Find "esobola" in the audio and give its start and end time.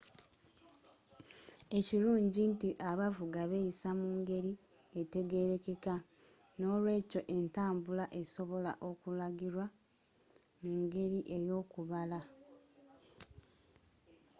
8.21-8.71